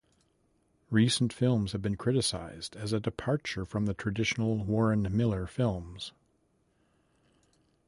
[0.89, 6.11] Recent films have been criticized as a departure from the traditional Warren Miller films.